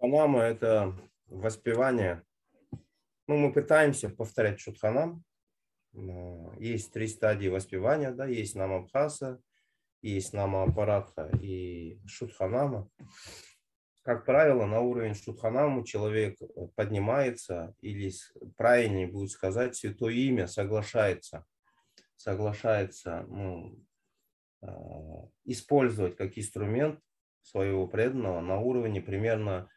[0.00, 0.96] Шутханама– это
[1.26, 2.22] воспевание.
[3.26, 5.22] Ну, мы пытаемся повторять шутханам.
[6.58, 9.42] Есть три стадии воспевания, да, есть намабхаса,
[10.00, 12.88] есть намапаратха и шутханама.
[14.00, 16.38] Как правило, на уровень шутханаму человек
[16.76, 18.10] поднимается или
[18.56, 21.44] правильнее будет сказать святое имя, соглашается,
[22.16, 23.78] соглашается ну,
[24.62, 27.00] а, использовать как инструмент
[27.42, 29.68] своего преданного на уровне примерно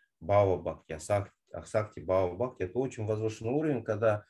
[1.54, 2.64] Асакти Бава Бхакти.
[2.64, 4.26] Это очень возвышенный уровень, когда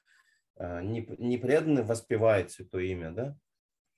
[0.55, 3.37] а, не преданный воспевает святое имя, да,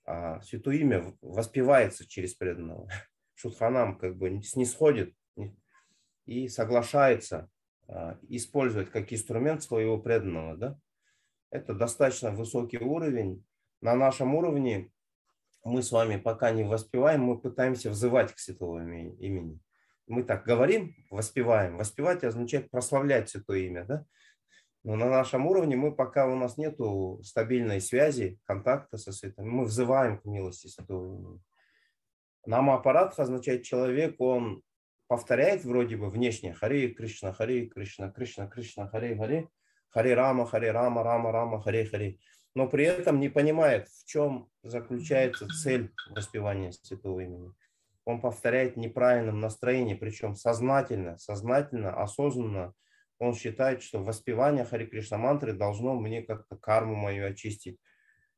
[0.04, 2.88] а святое имя воспевается через преданного.
[3.34, 5.14] Шутханам как бы снисходит
[6.26, 7.50] и соглашается
[7.88, 10.56] а, использовать как инструмент своего преданного.
[10.56, 10.78] Да?
[11.50, 13.44] Это достаточно высокий уровень.
[13.80, 14.90] На нашем уровне
[15.64, 19.60] мы с вами пока не воспеваем, мы пытаемся взывать к святому имени.
[20.06, 21.76] Мы так говорим, воспеваем.
[21.76, 23.84] Воспевать означает прославлять святое имя.
[23.84, 24.04] Да?
[24.84, 26.78] Но на нашем уровне мы пока у нас нет
[27.22, 29.48] стабильной связи, контакта со святым.
[29.48, 31.40] Мы взываем к милости святого имени.
[32.46, 34.62] Нам аппарат означает человек, он
[35.08, 39.48] повторяет вроде бы внешне Хари Кришна, Хари Кришна, Кришна, Кришна, Хари Хари,
[39.88, 42.20] Хари Рама, Хари Рама, Рама, Рама, Хари Хари
[42.56, 47.52] но при этом не понимает, в чем заключается цель воспевания святого имени.
[48.06, 52.72] Он повторяет неправильном настроении, причем сознательно, сознательно, осознанно.
[53.18, 57.80] Он считает, что воспевание Хари Кришна мантры должно мне как-то карму мою очистить,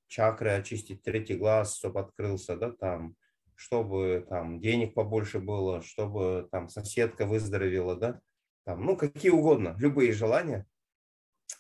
[0.06, 3.14] чакры очистить, третий глаз, чтобы открылся, да, там,
[3.55, 8.20] чтобы там денег побольше было, чтобы там соседка выздоровела, да,
[8.64, 10.66] там, ну, какие угодно, любые желания.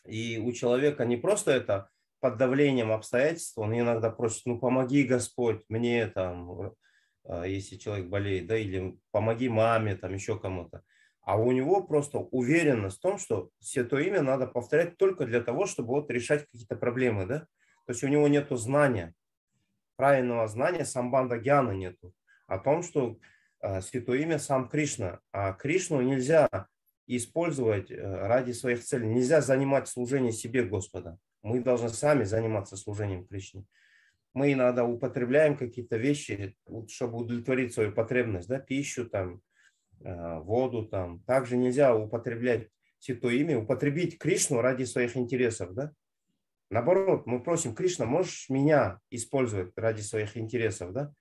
[0.06, 5.62] И у человека не просто это под давлением обстоятельств, он иногда просит, ну помоги Господь
[5.68, 6.72] мне там,
[7.46, 10.82] если человек болеет, да, или помоги маме, там еще кому-то.
[11.22, 15.42] А у него просто уверенность в том, что все то имя надо повторять только для
[15.42, 17.40] того, чтобы вот решать какие-то проблемы, да.
[17.84, 19.14] То есть у него нет знания,
[19.96, 22.14] правильного знания, самбанда гьяна нету.
[22.46, 23.18] О том, что
[23.60, 25.20] э, святое имя сам Кришна.
[25.32, 26.48] А Кришну нельзя
[27.06, 29.08] использовать э, ради своих целей.
[29.08, 31.18] Нельзя занимать служение себе Господа.
[31.42, 33.64] Мы должны сами заниматься служением Кришне.
[34.34, 36.56] Мы иногда употребляем какие-то вещи,
[36.88, 39.40] чтобы удовлетворить свою потребность, да, пищу, там,
[40.00, 40.86] э, воду.
[40.86, 41.20] Там.
[41.24, 42.68] Также нельзя употреблять
[42.98, 45.74] святое имя, употребить Кришну ради своих интересов.
[45.74, 45.92] Да?
[46.70, 50.92] Наоборот, мы просим, Кришна, можешь меня использовать ради своих интересов?
[50.92, 51.12] Да?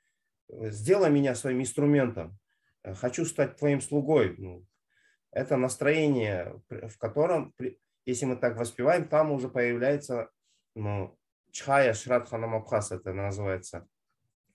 [0.50, 2.38] Сделай меня своим инструментом.
[2.84, 4.36] Хочу стать твоим слугой.
[4.38, 4.66] Ну,
[5.32, 7.54] это настроение, в котором
[8.08, 10.30] если мы так воспеваем, там уже появляется
[10.76, 11.20] ну,
[11.58, 13.88] чхая шрадха намабхас, это называется.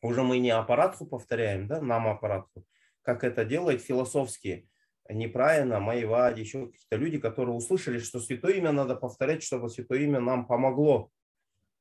[0.02, 2.64] Уже мы не аппаратку повторяем, да, нам аппаратку,
[3.02, 4.68] как это делают философские,
[5.08, 10.20] неправильно, Майвади, еще какие-то люди, которые услышали, что святое имя надо повторять, чтобы святое имя
[10.20, 11.10] нам помогло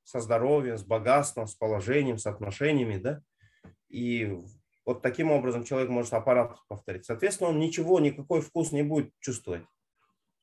[0.04, 3.22] со здоровьем, с богатством, с положением, с отношениями, да,
[3.90, 4.40] и
[4.86, 7.06] вот таким образом человек может аппарат повторить.
[7.06, 9.64] Соответственно, он ничего, никакой вкус не будет чувствовать.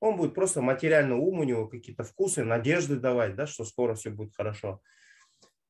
[0.01, 4.11] Он будет просто материально ум, у него какие-то вкусы, надежды давать, да, что скоро все
[4.11, 4.81] будет хорошо.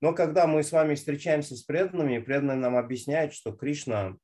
[0.01, 4.17] Но когда мы с вами встречаемся с преданными, преданные нам объясняют, что Кришна,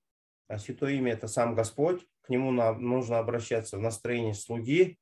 [0.46, 4.98] а, Святое Имя– это сам Господь, к нему нужно обращаться в настроении слуги,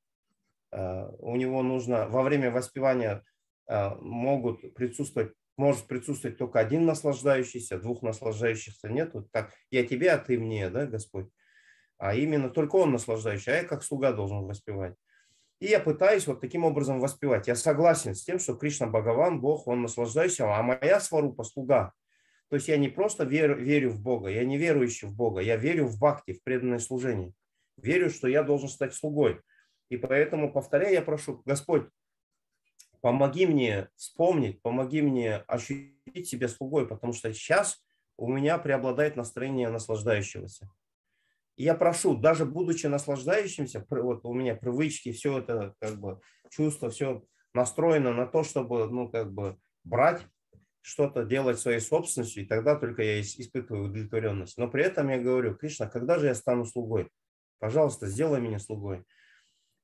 [0.70, 3.22] а, у него нужно во время воспевания
[3.66, 9.14] а, могут присутствовать, может присутствовать только один наслаждающийся, двух наслаждающихся нет.
[9.30, 11.28] Так, я тебе, а ты мне, да, Господь?
[12.02, 14.96] А именно только он наслаждающий, а я как слуга должен воспевать.
[15.60, 17.46] И я пытаюсь вот таким образом воспевать.
[17.46, 21.92] Я согласен с тем, что Кришна Бхагаван, Бог, он наслаждающий, а моя сварупа слуга.
[22.48, 25.56] То есть я не просто верю, верю в Бога, я не верующий в Бога, я
[25.56, 27.34] верю в бхакти, в преданное служение.
[27.76, 29.40] Верю, что я должен стать слугой.
[29.88, 31.86] И поэтому, повторяю, я прошу, Господь,
[33.00, 37.80] помоги мне вспомнить, помоги мне ощутить себя слугой, потому что сейчас
[38.16, 40.68] у меня преобладает настроение наслаждающегося
[41.62, 46.20] я прошу, даже будучи наслаждающимся, вот у меня привычки, все это как бы
[46.50, 47.22] чувство, все
[47.54, 50.22] настроено на то, чтобы, ну, как бы брать
[50.80, 54.58] что-то, делать своей собственностью, и тогда только я испытываю удовлетворенность.
[54.58, 57.08] Но при этом я говорю, Кришна, когда же я стану слугой?
[57.58, 59.04] Пожалуйста, сделай меня слугой.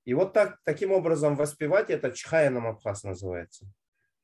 [0.05, 3.71] И вот так, таким образом воспевать это Чхаянам Абхаз называется.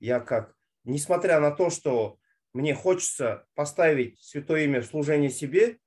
[0.00, 2.18] Я как, несмотря на то, что
[2.52, 5.78] мне хочется поставить святое имя в служение себе,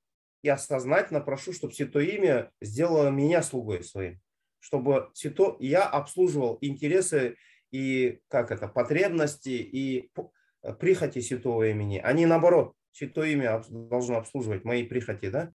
[0.42, 4.20] я сознательно прошу, чтобы Святое Имя сделало меня слугой своим,
[4.60, 7.36] чтобы свято, я обслуживал интересы
[7.70, 10.10] и как это, потребности и
[10.80, 15.52] прихоти Святого Имени, а не наоборот, Святое Имя должно обслуживать мои прихоти, да?